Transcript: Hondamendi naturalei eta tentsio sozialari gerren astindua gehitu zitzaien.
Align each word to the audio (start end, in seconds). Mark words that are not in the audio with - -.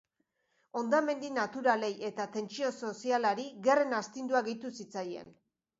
Hondamendi 0.79 1.29
naturalei 1.35 1.91
eta 2.09 2.27
tentsio 2.39 2.73
sozialari 2.89 3.49
gerren 3.69 3.97
astindua 4.03 4.47
gehitu 4.51 4.79
zitzaien. 4.83 5.35